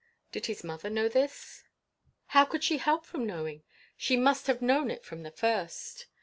Did 0.31 0.47
his 0.47 0.63
mother 0.63 0.89
know 0.89 1.07
this? 1.07 1.63
How 2.29 2.43
could 2.43 2.63
she 2.63 2.79
help 2.79 3.13
knowing 3.13 3.57
it? 3.59 3.65
She 3.95 4.17
must 4.17 4.47
have 4.47 4.59
known 4.59 4.89
it 4.89 5.05
from 5.05 5.21
the 5.21 5.29
first. 5.29 6.07